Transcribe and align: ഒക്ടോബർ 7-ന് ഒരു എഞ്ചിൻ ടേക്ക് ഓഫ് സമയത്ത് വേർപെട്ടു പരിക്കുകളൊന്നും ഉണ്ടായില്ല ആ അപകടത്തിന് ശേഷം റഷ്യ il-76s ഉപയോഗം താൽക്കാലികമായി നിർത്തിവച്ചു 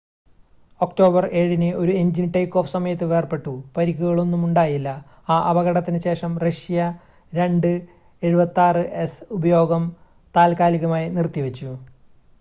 ഒക്ടോബർ 0.81 1.23
7-ന് 1.39 1.67
ഒരു 1.81 1.91
എഞ്ചിൻ 1.97 2.27
ടേക്ക് 2.35 2.57
ഓഫ് 2.57 2.71
സമയത്ത് 2.71 3.05
വേർപെട്ടു 3.11 3.53
പരിക്കുകളൊന്നും 3.75 4.45
ഉണ്ടായില്ല 4.47 4.89
ആ 5.29 5.37
അപകടത്തിന് 5.51 5.99
ശേഷം 6.07 6.31
റഷ്യ 6.45 6.87
il-76s 7.33 9.13
ഉപയോഗം 9.37 9.85
താൽക്കാലികമായി 10.35 11.09
നിർത്തിവച്ചു 11.17 11.71